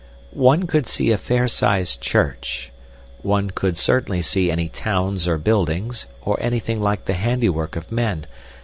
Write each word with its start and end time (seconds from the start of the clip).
"One 0.33 0.65
could 0.65 0.87
see 0.87 1.11
a 1.11 1.17
fair 1.19 1.47
sized 1.47 2.01
church. 2.01 2.71
One 3.21 3.51
could 3.51 3.77
certainly 3.77 4.23
see 4.23 4.49
any 4.49 4.67
towns 4.67 5.27
or 5.27 5.37
buildings, 5.37 6.07
or 6.23 6.39
anything 6.41 6.81
like 6.81 7.05
the 7.05 7.13
handiwork 7.13 7.75
of 7.75 7.91
men. 7.91 8.25